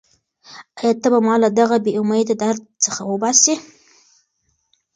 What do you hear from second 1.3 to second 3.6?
له دغه بېامیده درد څخه وباسې؟